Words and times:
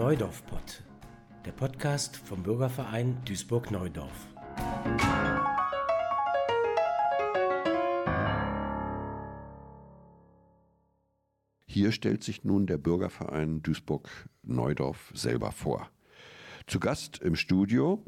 Neudorf-Pott, 0.00 0.82
der 1.44 1.52
Podcast 1.52 2.16
vom 2.16 2.42
Bürgerverein 2.42 3.22
Duisburg-Neudorf. 3.26 4.28
Hier 11.66 11.92
stellt 11.92 12.24
sich 12.24 12.44
nun 12.44 12.66
der 12.66 12.78
Bürgerverein 12.78 13.60
Duisburg-Neudorf 13.60 15.12
selber 15.14 15.52
vor. 15.52 15.90
Zu 16.66 16.80
Gast 16.80 17.18
im 17.18 17.36
Studio 17.36 18.02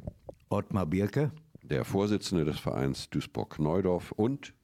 Ottmar 0.49 0.87
Birke, 0.87 1.31
der 1.63 1.85
Vorsitzende 1.85 2.47
des 2.47 2.59
Vereins 2.59 3.11
Duisburg-Neudorf 3.11 4.13
und 4.13 4.55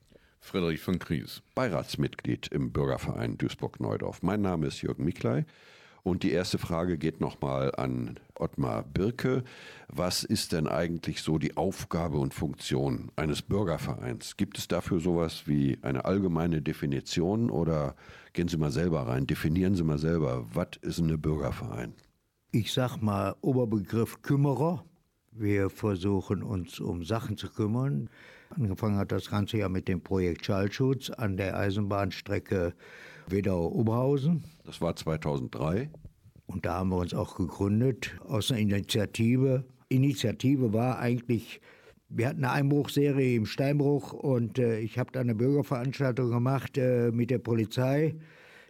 Friedrich 0.40 0.80
von 0.80 0.98
Kries, 0.98 1.42
Beiratsmitglied 1.54 2.48
im 2.48 2.72
Bürgerverein 2.72 3.36
Duisburg-Neudorf. 3.36 4.22
Mein 4.22 4.40
Name 4.40 4.68
ist 4.68 4.80
Jürgen 4.80 5.04
Miklei 5.04 5.44
und 6.02 6.22
die 6.22 6.32
erste 6.32 6.58
Frage 6.58 6.98
geht 6.98 7.20
nochmal 7.20 7.74
an 7.74 8.18
Ottmar 8.34 8.82
Birke. 8.82 9.44
Was 9.88 10.24
ist 10.24 10.52
denn 10.52 10.66
eigentlich 10.66 11.22
so 11.22 11.38
die 11.38 11.56
Aufgabe 11.56 12.18
und 12.18 12.34
Funktion 12.34 13.10
eines 13.16 13.42
Bürgervereins? 13.42 14.36
Gibt 14.36 14.58
es 14.58 14.68
dafür 14.68 15.00
sowas 15.00 15.44
wie 15.46 15.78
eine 15.82 16.04
allgemeine 16.04 16.62
Definition 16.62 17.50
oder 17.50 17.96
gehen 18.32 18.48
Sie 18.48 18.56
mal 18.56 18.70
selber 18.70 19.06
rein, 19.06 19.26
definieren 19.26 19.74
Sie 19.74 19.84
mal 19.84 19.98
selber, 19.98 20.46
was 20.52 20.68
ist 20.82 20.98
ein 20.98 21.20
Bürgerverein? 21.20 21.94
Ich 22.50 22.72
sag 22.72 22.98
mal 22.98 23.36
Oberbegriff 23.40 24.22
Kümmerer. 24.22 24.84
Wir 25.32 25.70
versuchen 25.70 26.42
uns 26.42 26.80
um 26.80 27.04
Sachen 27.04 27.36
zu 27.36 27.48
kümmern. 27.48 28.08
Angefangen 28.50 28.96
hat 28.96 29.12
das 29.12 29.30
Ganze 29.30 29.58
ja 29.58 29.68
mit 29.68 29.86
dem 29.86 30.00
Projekt 30.00 30.46
Schallschutz 30.46 31.10
an 31.10 31.36
der 31.36 31.56
Eisenbahnstrecke 31.56 32.74
Wedau-Oberhausen. 33.30 34.44
Das 34.64 34.80
war 34.80 34.96
2003. 34.96 35.90
Und 36.46 36.64
da 36.64 36.74
haben 36.74 36.90
wir 36.90 36.96
uns 36.96 37.14
auch 37.14 37.36
gegründet 37.36 38.18
aus 38.26 38.50
einer 38.50 38.60
Initiative. 38.60 39.64
Initiative 39.88 40.72
war 40.72 40.98
eigentlich, 40.98 41.60
wir 42.08 42.28
hatten 42.28 42.44
eine 42.44 42.52
Einbruchserie 42.52 43.36
im 43.36 43.46
Steinbruch 43.46 44.12
und 44.12 44.58
äh, 44.58 44.78
ich 44.80 44.98
habe 44.98 45.12
da 45.12 45.20
eine 45.20 45.34
Bürgerveranstaltung 45.34 46.30
gemacht 46.30 46.78
äh, 46.78 47.10
mit 47.10 47.30
der 47.30 47.38
Polizei. 47.38 48.16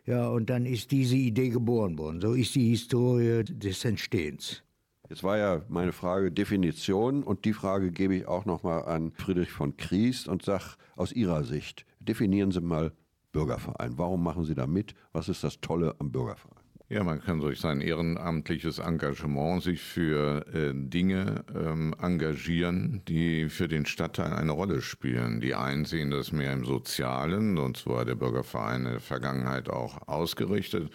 Ja, 0.06 0.28
und 0.28 0.50
dann 0.50 0.64
ist 0.66 0.90
diese 0.90 1.16
Idee 1.16 1.50
geboren 1.50 1.98
worden. 1.98 2.20
So 2.20 2.32
ist 2.32 2.54
die 2.54 2.70
Historie 2.70 3.44
des 3.44 3.84
Entstehens. 3.84 4.62
Jetzt 5.08 5.22
war 5.22 5.38
ja 5.38 5.62
meine 5.68 5.92
Frage 5.92 6.32
Definition 6.32 7.22
und 7.22 7.44
die 7.44 7.52
Frage 7.52 7.92
gebe 7.92 8.14
ich 8.14 8.26
auch 8.26 8.44
nochmal 8.44 8.84
an 8.84 9.12
Friedrich 9.12 9.50
von 9.50 9.76
Kriest 9.76 10.28
und 10.28 10.42
sag 10.42 10.76
aus 10.96 11.12
Ihrer 11.12 11.44
Sicht, 11.44 11.86
definieren 12.00 12.50
Sie 12.50 12.60
mal 12.60 12.92
Bürgerverein. 13.32 13.98
Warum 13.98 14.22
machen 14.22 14.44
Sie 14.44 14.54
da 14.54 14.66
mit? 14.66 14.94
Was 15.12 15.28
ist 15.28 15.44
das 15.44 15.60
Tolle 15.60 15.94
am 15.98 16.10
Bürgerverein? 16.10 16.57
Ja, 16.90 17.04
man 17.04 17.20
kann 17.20 17.38
durch 17.40 17.60
sein 17.60 17.82
ehrenamtliches 17.82 18.78
Engagement 18.78 19.62
sich 19.62 19.82
für 19.82 20.46
äh, 20.54 20.72
Dinge 20.72 21.44
ähm, 21.54 21.94
engagieren, 22.00 23.02
die 23.06 23.50
für 23.50 23.68
den 23.68 23.84
Stadtteil 23.84 24.32
eine 24.32 24.52
Rolle 24.52 24.80
spielen. 24.80 25.42
Die 25.42 25.54
einen 25.54 25.84
sehen 25.84 26.10
das 26.10 26.32
mehr 26.32 26.50
im 26.54 26.64
Sozialen, 26.64 27.58
und 27.58 27.76
zwar 27.76 28.06
der 28.06 28.14
Bürgerverein 28.14 28.86
in 28.86 28.92
der 28.92 29.00
Vergangenheit 29.00 29.68
auch 29.68 30.08
ausgerichtet. 30.08 30.90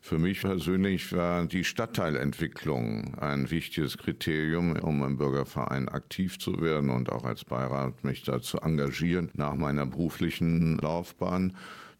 Für 0.00 0.16
mich 0.16 0.40
persönlich 0.40 1.12
war 1.12 1.44
die 1.44 1.64
Stadtteilentwicklung 1.64 3.14
ein 3.18 3.50
wichtiges 3.50 3.98
Kriterium, 3.98 4.76
um 4.76 5.02
im 5.02 5.18
Bürgerverein 5.18 5.90
aktiv 5.90 6.38
zu 6.38 6.62
werden 6.62 6.88
und 6.88 7.12
auch 7.12 7.24
als 7.24 7.44
Beirat 7.44 8.02
mich 8.02 8.22
dazu 8.22 8.56
engagieren 8.62 9.30
nach 9.34 9.56
meiner 9.56 9.84
beruflichen 9.84 10.78
Laufbahn 10.78 11.52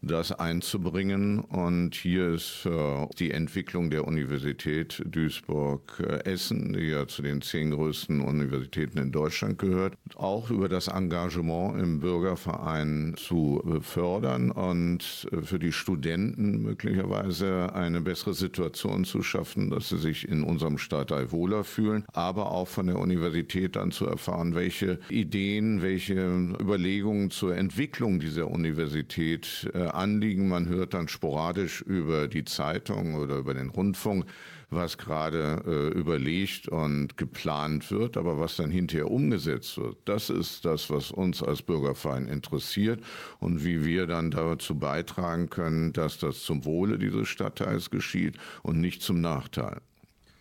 das 0.05 0.31
einzubringen. 0.31 1.39
Und 1.39 1.95
hier 1.95 2.29
ist 2.29 2.65
äh, 2.65 3.07
die 3.19 3.31
Entwicklung 3.31 3.89
der 3.89 4.07
Universität 4.07 5.01
Duisburg-Essen, 5.05 6.73
die 6.73 6.87
ja 6.87 7.07
zu 7.07 7.21
den 7.21 7.41
zehn 7.41 7.71
größten 7.71 8.21
Universitäten 8.21 8.99
in 8.99 9.11
Deutschland 9.11 9.57
gehört, 9.57 9.97
auch 10.15 10.49
über 10.51 10.69
das 10.69 10.87
Engagement 10.87 11.79
im 11.81 11.99
Bürgerverein 11.99 13.15
zu 13.17 13.63
fördern 13.81 14.51
und 14.51 15.27
äh, 15.31 15.41
für 15.41 15.59
die 15.59 15.71
Studenten 15.71 16.61
möglicherweise 16.61 17.73
eine 17.73 18.01
bessere 18.01 18.33
Situation 18.33 19.05
zu 19.05 19.23
schaffen, 19.23 19.69
dass 19.69 19.89
sie 19.89 19.97
sich 19.97 20.27
in 20.27 20.43
unserem 20.43 20.77
Stadtteil 20.77 21.31
wohler 21.31 21.63
fühlen, 21.63 22.05
aber 22.13 22.51
auch 22.51 22.67
von 22.67 22.87
der 22.87 22.99
Universität 22.99 23.75
dann 23.75 23.91
zu 23.91 24.05
erfahren, 24.05 24.55
welche 24.55 24.99
Ideen, 25.09 25.81
welche 25.81 26.15
Überlegungen 26.15 27.31
zur 27.31 27.55
Entwicklung 27.55 28.19
dieser 28.19 28.49
Universität 28.49 29.69
äh, 29.73 29.94
Anliegen. 29.95 30.47
Man 30.47 30.67
hört 30.67 30.93
dann 30.93 31.07
sporadisch 31.07 31.81
über 31.81 32.27
die 32.27 32.45
Zeitung 32.45 33.15
oder 33.15 33.37
über 33.37 33.53
den 33.53 33.69
Rundfunk, 33.69 34.25
was 34.69 34.97
gerade 34.97 35.63
äh, 35.65 35.97
überlegt 35.97 36.67
und 36.67 37.17
geplant 37.17 37.91
wird, 37.91 38.17
aber 38.17 38.39
was 38.39 38.55
dann 38.55 38.71
hinterher 38.71 39.09
umgesetzt 39.09 39.77
wird, 39.77 39.97
das 40.05 40.29
ist 40.29 40.65
das, 40.65 40.89
was 40.89 41.11
uns 41.11 41.43
als 41.43 41.61
Bürgerverein 41.61 42.27
interessiert 42.27 43.01
und 43.39 43.63
wie 43.63 43.85
wir 43.85 44.07
dann 44.07 44.31
dazu 44.31 44.75
beitragen 44.77 45.49
können, 45.49 45.93
dass 45.93 46.17
das 46.17 46.41
zum 46.41 46.65
Wohle 46.65 46.97
dieses 46.97 47.27
Stadtteils 47.27 47.89
geschieht 47.89 48.37
und 48.63 48.79
nicht 48.81 49.01
zum 49.01 49.21
Nachteil. 49.21 49.81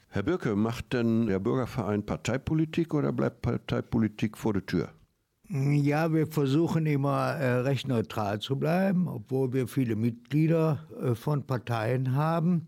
Herr 0.09 0.23
Birke, 0.23 0.55
macht 0.55 0.93
denn 0.93 1.27
der 1.27 1.41
Bürgerverein 1.41 2.07
Parteipolitik 2.07 2.95
oder 2.95 3.13
bleibt 3.13 3.43
Parteipolitik 3.43 4.39
vor 4.39 4.53
der 4.53 4.65
Tür? 4.65 4.93
Ja, 5.57 6.13
wir 6.13 6.27
versuchen 6.27 6.85
immer 6.85 7.35
äh, 7.35 7.61
recht 7.61 7.87
neutral 7.87 8.41
zu 8.41 8.57
bleiben, 8.57 9.07
obwohl 9.07 9.53
wir 9.53 9.69
viele 9.69 9.95
Mitglieder 9.95 10.81
äh, 11.01 11.15
von 11.15 11.47
Parteien 11.47 12.17
haben. 12.17 12.67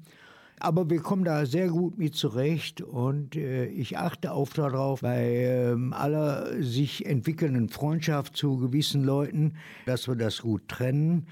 Aber 0.61 0.89
wir 0.89 1.01
kommen 1.01 1.25
da 1.25 1.47
sehr 1.47 1.67
gut 1.67 1.99
mit 1.99 2.15
zurecht 2.15 2.83
und 2.83 3.35
äh, 3.35 3.65
ich 3.67 3.99
achte 3.99 4.31
auch 4.31 4.51
darauf, 4.51 5.01
bei 5.01 5.35
ähm, 5.35 5.93
aller 5.93 6.63
sich 6.63 7.05
entwickelnden 7.07 7.71
Freundschaft 7.71 8.37
zu 8.37 8.57
gewissen 8.59 9.03
Leuten, 9.03 9.55
dass 9.87 10.07
wir 10.07 10.15
das 10.15 10.43
gut 10.43 10.69
trennen 10.69 11.27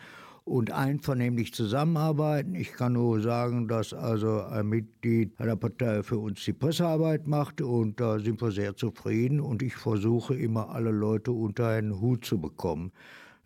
und 0.44 0.70
einvernehmlich 0.70 1.54
zusammenarbeiten. 1.54 2.54
Ich 2.54 2.72
kann 2.72 2.92
nur 2.92 3.20
sagen, 3.20 3.66
dass 3.66 3.94
also 3.94 4.42
ein 4.42 4.68
Mitglied 4.68 5.38
einer 5.40 5.56
Partei 5.56 6.02
für 6.02 6.18
uns 6.18 6.44
die 6.44 6.52
Pressearbeit 6.52 7.26
macht 7.26 7.60
und 7.62 7.98
da 7.98 8.18
sind 8.18 8.40
wir 8.42 8.50
sehr 8.50 8.76
zufrieden 8.76 9.40
und 9.40 9.62
ich 9.62 9.74
versuche 9.74 10.34
immer 10.34 10.68
alle 10.68 10.90
Leute 10.90 11.32
unter 11.32 11.68
einen 11.68 12.00
Hut 12.00 12.24
zu 12.24 12.38
bekommen 12.38 12.92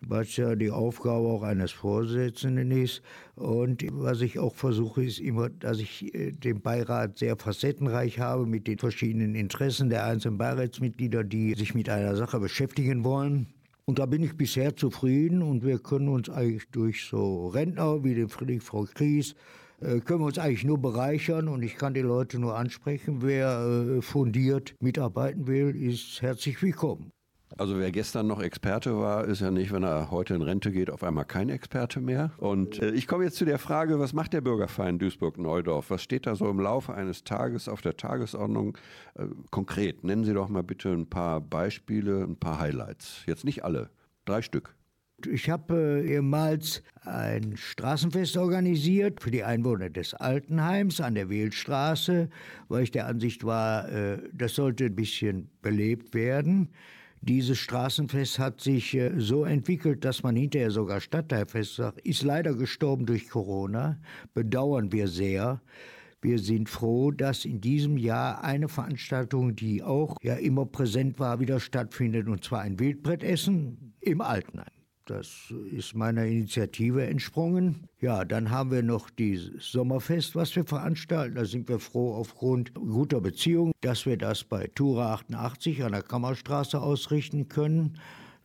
was 0.00 0.37
ja 0.37 0.54
die 0.54 0.70
Aufgabe 0.70 1.26
auch 1.26 1.42
eines 1.42 1.72
Vorsitzenden 1.72 2.70
ist. 2.70 3.03
Und 3.34 3.84
was 3.92 4.20
ich 4.20 4.38
auch 4.38 4.54
versuche, 4.54 5.04
ist 5.04 5.19
immer, 5.20 5.48
dass 5.48 5.81
ich 5.81 6.14
äh, 6.14 6.32
den 6.32 6.60
Beirat 6.60 7.19
sehr 7.19 7.37
facettenreich 7.37 8.19
habe 8.19 8.47
mit 8.47 8.66
den 8.66 8.78
verschiedenen 8.78 9.34
Interessen 9.34 9.91
der 9.91 10.04
einzelnen 10.06 10.38
Beiratsmitglieder, 10.38 11.25
die 11.25 11.54
sich 11.54 11.75
mit 11.75 11.88
einer 11.88 12.16
Sache 12.16 12.38
beschäftigen 12.38 13.04
wollen. 13.04 13.48
Und 13.88 13.99
da 13.99 14.04
bin 14.04 14.22
ich 14.22 14.37
bisher 14.37 14.76
zufrieden 14.76 15.41
und 15.41 15.65
wir 15.65 15.78
können 15.78 16.10
uns 16.10 16.28
eigentlich 16.28 16.69
durch 16.72 17.06
so 17.06 17.49
Rentner 17.49 18.04
wie 18.04 18.15
den 18.15 18.28
Friedrich 18.28 18.62
Frau 18.62 18.84
Kries, 18.84 19.34
äh, 19.81 20.00
können 20.00 20.21
wir 20.21 20.26
uns 20.26 20.37
eigentlich 20.37 20.65
nur 20.65 20.76
bereichern 20.76 21.49
und 21.49 21.62
ich 21.62 21.76
kann 21.76 21.94
die 21.94 22.03
Leute 22.03 22.38
nur 22.38 22.54
ansprechen. 22.54 23.22
Wer 23.22 23.97
äh, 23.97 24.03
fundiert 24.03 24.75
mitarbeiten 24.81 25.47
will, 25.47 25.75
ist 25.75 26.21
herzlich 26.21 26.60
willkommen. 26.60 27.12
Also 27.56 27.78
wer 27.78 27.91
gestern 27.91 28.26
noch 28.26 28.42
Experte 28.42 28.98
war, 28.98 29.25
ist 29.25 29.41
ja 29.41 29.50
nicht, 29.50 29.72
wenn 29.72 29.82
er 29.82 30.10
heute 30.10 30.34
in 30.34 30.42
Rente 30.42 30.70
geht, 30.70 30.91
auf 30.91 31.03
einmal 31.03 31.25
kein 31.25 31.48
Experte 31.48 32.00
mehr. 32.00 32.31
Und 32.36 32.81
äh, 32.82 32.91
ich 32.91 33.06
komme 33.06 33.25
jetzt 33.25 33.36
zu 33.36 33.44
der 33.44 33.59
Frage, 33.59 33.98
was 33.98 34.12
macht 34.12 34.32
der 34.32 34.42
Bürgerverein 34.42 34.98
Duisburg-Neudorf? 34.98 35.91
Was 35.91 36.03
steht 36.03 36.26
da 36.26 36.34
so 36.37 36.48
im 36.48 36.60
Laufe 36.60 36.94
eines 36.94 37.25
Tages 37.25 37.69
auf 37.69 37.81
der 37.81 37.97
Tagesordnung? 37.97 38.76
Äh, 39.14 39.26
konkret, 39.50 40.04
nennen 40.04 40.25
Sie 40.25 40.34
doch 40.34 40.48
mal 40.48 40.62
bitte 40.62 40.91
ein 40.91 41.08
paar 41.08 41.41
Beispiele, 41.41 42.22
ein 42.22 42.37
paar 42.37 42.60
Highlights. 42.60 43.22
Jetzt 43.26 43.44
nicht 43.44 43.64
alle, 43.64 43.91
drei 44.25 44.42
Stück. 44.42 44.75
Ich 45.26 45.50
habe 45.50 46.03
äh, 46.04 46.12
ehemals 46.14 46.82
ein 47.00 47.56
Straßenfest 47.56 48.37
organisiert 48.37 49.20
für 49.20 49.32
die 49.32 49.43
Einwohner 49.43 49.90
des 49.90 50.14
Altenheims 50.14 51.00
an 51.00 51.17
der 51.17 51.28
Wählstraße, 51.28 52.28
weil 52.69 52.84
ich 52.84 52.93
der 52.93 53.06
Ansicht 53.06 53.43
war, 53.43 53.88
äh, 53.88 54.19
das 54.32 54.55
sollte 54.55 54.84
ein 54.84 54.94
bisschen 54.94 55.50
belebt 55.61 56.14
werden. 56.14 56.69
Dieses 57.20 57.59
Straßenfest 57.59 58.38
hat 58.38 58.61
sich 58.61 58.94
äh, 58.94 59.12
so 59.19 59.44
entwickelt, 59.44 60.05
dass 60.05 60.23
man 60.23 60.37
hinterher 60.37 60.70
sogar 60.70 61.00
Stadtteilfest 61.00 61.76
sagt, 61.76 62.00
ist 62.00 62.23
leider 62.23 62.55
gestorben 62.55 63.06
durch 63.06 63.29
Corona, 63.29 63.99
bedauern 64.35 64.93
wir 64.93 65.09
sehr. 65.09 65.61
Wir 66.20 66.38
sind 66.38 66.69
froh, 66.69 67.11
dass 67.11 67.44
in 67.44 67.61
diesem 67.61 67.97
Jahr 67.97 68.43
eine 68.43 68.69
Veranstaltung, 68.69 69.55
die 69.55 69.82
auch 69.82 70.17
ja 70.23 70.35
immer 70.35 70.67
präsent 70.67 71.19
war, 71.19 71.38
wieder 71.41 71.61
stattfindet, 71.61 72.29
und 72.29 72.43
zwar 72.43 72.62
ein 72.62 72.79
Wildbrettessen 72.79 73.94
im 74.00 74.21
Altenheim. 74.21 74.77
Das 75.08 75.55
ist 75.72 75.94
meiner 75.94 76.26
Initiative 76.26 77.06
entsprungen. 77.06 77.88
Ja, 77.99 78.26
dann 78.26 78.50
haben 78.50 78.70
wir 78.70 78.82
noch 78.82 79.08
dieses 79.08 79.72
Sommerfest, 79.72 80.37
was 80.37 80.55
wir 80.55 80.66
veranstalten. 80.66 81.37
Da 81.37 81.46
sind 81.46 81.66
wir 81.70 81.78
froh 81.78 82.14
aufgrund 82.14 82.75
guter 82.75 83.22
Beziehungen, 83.22 83.72
dass 83.81 84.05
wir 84.05 84.19
das 84.19 84.44
bei 84.44 84.66
Tura 84.75 85.14
88 85.14 85.82
an 85.82 85.93
der 85.93 86.02
Kammerstraße 86.02 86.78
ausrichten 86.78 87.49
können. 87.49 87.99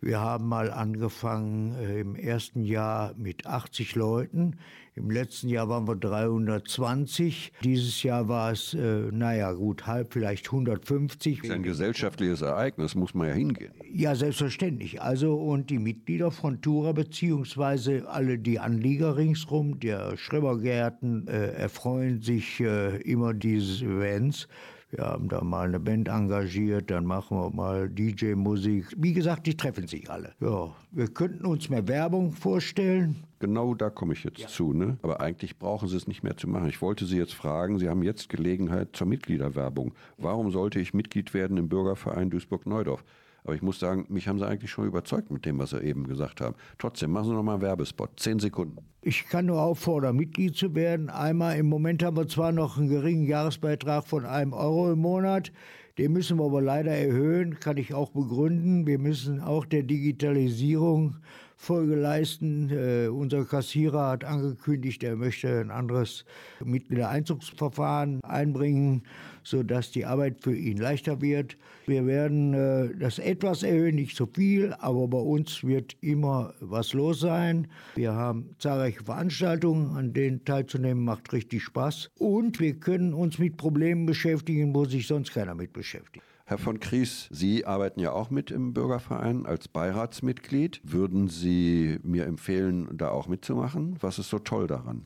Wir 0.04 0.20
haben 0.20 0.50
mal 0.50 0.70
angefangen 0.70 1.76
äh, 1.76 2.02
im 2.02 2.16
ersten 2.16 2.66
Jahr 2.66 3.14
mit 3.16 3.48
80 3.48 3.96
Leuten. 3.96 4.58
Im 4.96 5.10
letzten 5.10 5.48
Jahr 5.48 5.70
waren 5.70 5.88
wir 5.88 5.96
320. 5.96 7.54
Dieses 7.64 8.04
Jahr 8.04 8.28
war 8.28 8.52
es, 8.52 8.74
äh, 8.74 9.10
naja, 9.12 9.54
gut, 9.54 9.88
halb, 9.88 10.12
vielleicht 10.12 10.48
150. 10.48 11.38
Das 11.38 11.48
ist 11.48 11.56
ein 11.56 11.64
gesellschaftliches 11.64 12.42
Ereignis, 12.42 12.96
muss 12.96 13.14
man 13.14 13.30
ja 13.30 13.34
hingehen. 13.34 13.72
Ja, 13.94 14.14
selbstverständlich. 14.14 15.02
Also, 15.02 15.36
und 15.36 15.70
die 15.70 15.80
Mitglieder 15.80 16.32
von 16.32 16.62
Tura, 16.62 16.92
beziehungsweise 16.92 18.06
alle 18.10 18.38
die 18.38 18.60
Anlieger 18.60 19.16
ringsrum, 19.16 19.80
der 19.80 20.18
Schrebergärten, 20.18 21.30
äh, 21.30 21.54
erfreuen 21.54 22.22
sich 22.22 22.60
äh, 22.60 22.98
immer 23.04 23.34
dieses 23.34 23.82
Events. 23.82 24.50
Wir 24.96 25.06
haben 25.06 25.28
da 25.28 25.44
mal 25.44 25.68
eine 25.68 25.80
Band 25.80 26.08
engagiert, 26.08 26.92
dann 26.92 27.06
machen 27.06 27.36
wir 27.36 27.50
mal 27.50 27.90
DJ-Musik. 27.90 28.94
Wie 28.96 29.14
gesagt, 29.14 29.48
die 29.48 29.58
treffen 29.58 29.88
sich 29.88 30.08
alle. 30.08 30.34
Ja, 30.40 30.72
wir 30.92 31.08
könnten 31.08 31.48
uns 31.48 31.68
mehr 31.68 31.88
Werbung 31.88 32.32
vorstellen. 32.32 33.16
Genau 33.40 33.74
da 33.74 33.90
komme 33.90 34.14
ich 34.14 34.24
jetzt 34.24 34.38
ja. 34.38 34.48
zu. 34.48 34.72
Ne? 34.72 34.98
Aber 35.02 35.20
eigentlich 35.20 35.58
brauchen 35.58 35.88
Sie 35.88 35.98
es 35.98 36.08
nicht 36.08 36.22
mehr 36.22 36.38
zu 36.38 36.48
machen. 36.48 36.70
Ich 36.70 36.80
wollte 36.80 37.06
Sie 37.06 37.18
jetzt 37.18 37.34
fragen, 37.34 37.80
Sie 37.80 37.90
haben 37.90 38.04
jetzt 38.04 38.30
Gelegenheit 38.30 38.90
zur 38.94 39.08
Mitgliederwerbung. 39.08 39.96
Warum 40.20 40.52
sollte 40.52 40.80
ich 40.80 40.94
Mitglied 40.94 41.34
werden 41.34 41.58
im 41.58 41.70
Bürgerverein 41.70 42.30
Duisburg-Neudorf? 42.30 43.04
Aber 43.44 43.56
ich 43.56 43.62
muss 43.62 43.80
sagen, 43.80 44.06
mich 44.10 44.28
haben 44.28 44.40
sie 44.40 44.48
eigentlich 44.48 44.72
schon 44.72 44.86
überzeugt 44.86 45.32
mit 45.32 45.46
dem, 45.46 45.60
was 45.60 45.72
sie 45.72 45.82
eben 45.82 46.08
gesagt 46.08 46.42
haben. 46.42 46.56
Trotzdem, 46.78 47.12
machen 47.12 47.26
Sie 47.26 47.34
noch 47.34 47.44
mal 47.44 47.54
einen 47.54 47.62
Werbespot. 47.62 48.12
Zehn 48.18 48.40
Sekunden. 48.40 48.78
Ich 49.02 49.28
kann 49.28 49.48
nur 49.48 49.62
auffordern, 49.62 50.16
Mitglied 50.16 50.56
zu 50.56 50.74
werden. 50.76 51.10
Einmal 51.10 51.58
im 51.58 51.68
Moment 51.68 52.04
haben 52.04 52.16
wir 52.16 52.28
zwar 52.28 52.54
noch 52.54 52.78
einen 52.78 52.88
geringen 52.88 53.26
Jahresbeitrag 53.26 54.06
von 54.06 54.26
einem 54.26 54.54
Euro 54.54 54.94
im 54.94 55.00
Monat. 55.00 55.52
Den 55.98 56.14
müssen 56.14 56.40
wir 56.40 56.46
aber 56.46 56.62
leider 56.62 56.92
erhöhen, 56.92 57.60
kann 57.60 57.78
ich 57.78 57.94
auch 57.94 58.12
begründen. 58.12 58.88
Wir 58.88 58.98
müssen 58.98 59.42
auch 59.42 59.66
der 59.66 59.84
Digitalisierung 59.84 61.18
Folge 61.64 61.96
leisten. 61.96 62.70
Äh, 62.70 63.08
unser 63.08 63.46
Kassierer 63.46 64.10
hat 64.10 64.26
angekündigt, 64.26 65.02
er 65.02 65.16
möchte 65.16 65.62
ein 65.62 65.72
anderes 65.72 66.26
Mitgliedereinzugsverfahren 66.64 68.22
einbringen, 68.24 69.04
sodass 69.44 69.92
die 69.92 70.06
Arbeit 70.06 70.42
für 70.42 70.54
ihn 70.54 70.78
leichter 70.78 71.22
wird. 71.22 71.58
Wir 71.88 72.06
werden 72.06 72.54
äh, 72.54 72.90
das 73.00 73.18
etwas 73.18 73.64
erhöhen, 73.64 73.96
nicht 73.96 74.18
so 74.18 74.26
viel, 74.26 74.74
aber 74.80 75.08
bei 75.08 75.20
uns 75.20 75.64
wird 75.64 75.96
immer 76.02 76.54
was 76.60 76.92
los 76.92 77.22
sein. 77.22 77.68
Wir 77.96 78.14
haben 78.14 78.56
zahlreiche 78.60 79.06
Veranstaltungen, 79.06 79.96
an 79.96 80.14
denen 80.14 80.44
teilzunehmen 80.44 81.06
macht 81.06 81.32
richtig 81.32 81.64
Spaß. 81.64 82.12
Und 82.20 82.60
wir 82.60 82.74
können 82.74 83.14
uns 83.14 83.40
mit 83.40 83.56
Problemen 83.56 84.06
beschäftigen, 84.06 84.76
wo 84.76 84.84
sich 84.84 85.08
sonst 85.08 85.34
keiner 85.34 85.56
mit 85.56 85.72
beschäftigt. 85.72 86.26
Herr 86.46 86.58
von 86.58 86.82
Kries, 86.82 87.30
Sie 87.32 87.66
arbeiten 87.66 88.02
ja 88.02 88.12
auch 88.12 88.30
mit 88.30 88.52
im 88.52 88.74
Bürgerverein 88.74 89.46
als 89.46 89.70
Beiratsmitglied. 89.70 90.82
Würden 90.84 91.30
Sie 91.30 92.00
mir 92.04 92.26
empfehlen, 92.26 92.90
da 92.98 93.10
auch 93.10 93.28
mitzumachen? 93.28 93.96
Was 94.02 94.20
ist 94.20 94.30
so 94.30 94.40
toll 94.40 94.68
daran? 94.68 95.06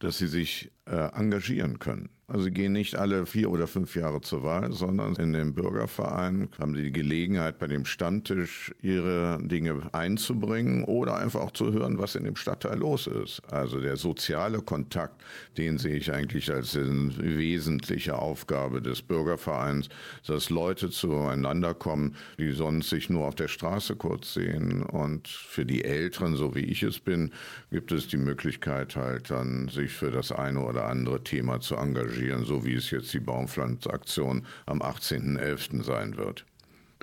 Dass 0.00 0.18
Sie 0.18 0.26
sich 0.26 0.72
äh, 0.88 1.08
engagieren 1.14 1.78
können. 1.78 2.10
Also 2.30 2.44
sie 2.44 2.50
gehen 2.50 2.74
nicht 2.74 2.94
alle 2.94 3.24
vier 3.24 3.50
oder 3.50 3.66
fünf 3.66 3.96
Jahre 3.96 4.20
zur 4.20 4.42
Wahl, 4.42 4.70
sondern 4.72 5.14
in 5.14 5.32
dem 5.32 5.54
Bürgerverein 5.54 6.50
haben 6.60 6.74
sie 6.74 6.82
die 6.82 6.92
Gelegenheit, 6.92 7.58
bei 7.58 7.66
dem 7.68 7.86
Standtisch 7.86 8.70
ihre 8.82 9.38
Dinge 9.40 9.88
einzubringen 9.92 10.84
oder 10.84 11.16
einfach 11.16 11.40
auch 11.40 11.52
zu 11.52 11.72
hören, 11.72 11.96
was 11.96 12.16
in 12.16 12.24
dem 12.24 12.36
Stadtteil 12.36 12.80
los 12.80 13.06
ist. 13.06 13.40
Also 13.50 13.80
der 13.80 13.96
soziale 13.96 14.60
Kontakt, 14.60 15.22
den 15.56 15.78
sehe 15.78 15.96
ich 15.96 16.12
eigentlich 16.12 16.52
als 16.52 16.76
eine 16.76 17.16
wesentliche 17.16 18.18
Aufgabe 18.18 18.82
des 18.82 19.00
Bürgervereins, 19.00 19.88
dass 20.26 20.50
Leute 20.50 20.90
zueinander 20.90 21.72
kommen, 21.72 22.14
die 22.36 22.52
sonst 22.52 22.90
sich 22.90 23.08
nur 23.08 23.26
auf 23.26 23.36
der 23.36 23.48
Straße 23.48 23.96
kurz 23.96 24.34
sehen. 24.34 24.82
Und 24.82 25.28
für 25.28 25.64
die 25.64 25.82
Älteren, 25.82 26.36
so 26.36 26.54
wie 26.54 26.66
ich 26.66 26.82
es 26.82 27.00
bin, 27.00 27.32
gibt 27.70 27.90
es 27.90 28.06
die 28.06 28.18
Möglichkeit 28.18 28.96
halt 28.96 29.30
dann, 29.30 29.68
sich 29.68 29.92
für 29.92 30.10
das 30.10 30.30
eine 30.30 30.60
oder 30.60 30.77
andere 30.84 31.22
Thema 31.24 31.60
zu 31.60 31.76
engagieren 31.76 32.44
so 32.44 32.64
wie 32.64 32.74
es 32.74 32.90
jetzt 32.90 33.12
die 33.12 33.20
Baumpflanzaktion 33.20 34.46
am 34.66 34.80
18.11. 34.80 35.82
sein 35.82 36.16
wird. 36.16 36.46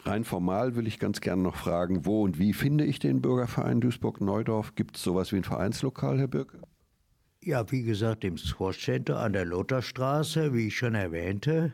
Rein 0.04 0.24
formal 0.24 0.76
will 0.76 0.88
ich 0.88 1.00
ganz 1.00 1.22
gerne 1.22 1.42
noch 1.42 1.56
fragen, 1.56 2.06
wo 2.06 2.24
und 2.24 2.38
wie 2.38 2.54
finde 2.54 2.86
ich 2.86 3.00
den 3.00 3.22
Bürgerverein 3.22 3.82
Duisburg-Neudorf? 3.82 4.76
Gibt 4.76 4.98
es 4.98 5.04
sowas 5.04 5.32
wie 5.32 5.38
ein 5.38 5.44
Vereinslokal, 5.44 6.20
Herr 6.20 6.28
Birke? 6.28 6.60
Ja, 7.44 7.72
wie 7.72 7.84
gesagt, 7.84 8.24
im 8.24 8.38
Sportcenter 8.38 9.20
an 9.20 9.34
der 9.34 9.46
Lotharstraße, 9.46 10.54
wie 10.54 10.68
ich 10.68 10.78
schon 10.78 10.96
erwähnte. 10.96 11.74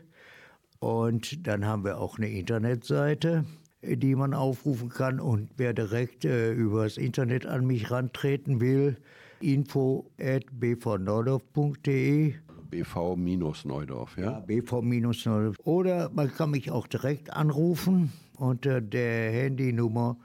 Und 0.78 1.46
dann 1.46 1.64
haben 1.64 1.84
wir 1.84 1.98
auch 1.98 2.18
eine 2.18 2.28
Internetseite, 2.28 3.44
die 3.82 4.14
man 4.14 4.34
aufrufen 4.34 4.88
kann. 4.88 5.20
Und 5.20 5.50
wer 5.56 5.72
direkt 5.72 6.24
äh, 6.24 6.52
über 6.52 6.84
das 6.84 6.96
Internet 6.96 7.46
an 7.46 7.66
mich 7.66 7.90
rantreten 7.90 8.60
will, 8.60 8.96
info 9.42 10.10
at 10.20 10.44
bvneudorf.de 10.52 12.34
BV-Neudorf, 12.72 14.16
ja? 14.16 14.24
ja 14.24 14.40
BV-Neudorf. 14.40 15.58
Oder 15.64 16.10
man 16.10 16.32
kann 16.32 16.50
mich 16.50 16.70
auch 16.70 16.86
direkt 16.86 17.32
anrufen 17.32 18.12
unter 18.36 18.80
der 18.80 19.30
Handynummer 19.30 20.16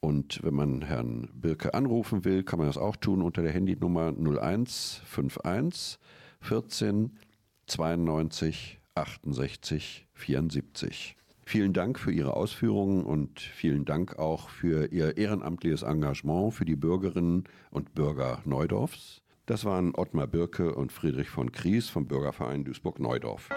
Und 0.00 0.42
wenn 0.42 0.54
man 0.54 0.82
Herrn 0.82 1.30
Birke 1.34 1.74
anrufen 1.74 2.24
will, 2.24 2.42
kann 2.42 2.58
man 2.58 2.68
das 2.68 2.78
auch 2.78 2.96
tun 2.96 3.22
unter 3.22 3.42
der 3.42 3.52
Handynummer 3.52 4.08
0151 4.08 5.98
14 6.40 7.18
92 7.66 8.80
68 8.94 10.06
74. 10.14 11.16
Vielen 11.44 11.72
Dank 11.72 11.98
für 11.98 12.10
Ihre 12.10 12.34
Ausführungen 12.34 13.04
und 13.04 13.38
vielen 13.40 13.84
Dank 13.84 14.18
auch 14.18 14.48
für 14.48 14.92
Ihr 14.92 15.16
ehrenamtliches 15.16 15.82
Engagement 15.82 16.54
für 16.54 16.64
die 16.64 16.74
Bürgerinnen 16.74 17.44
und 17.70 17.94
Bürger 17.94 18.42
Neudorfs. 18.44 19.22
Das 19.46 19.64
waren 19.64 19.94
Ottmar 19.94 20.26
Birke 20.26 20.74
und 20.74 20.90
Friedrich 20.90 21.28
von 21.28 21.52
Kries 21.52 21.88
vom 21.88 22.08
Bürgerverein 22.08 22.64
Duisburg-Neudorf. 22.64 23.48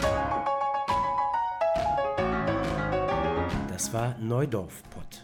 Das 3.69 3.91
war 3.91 4.15
Neudorf 4.19 4.83
Pott 4.91 5.18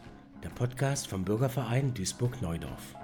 der 0.45 0.51
Podcast 0.51 1.07
vom 1.07 1.25
Bürgerverein 1.25 1.95
Duisburg-Neudorf. 1.95 2.95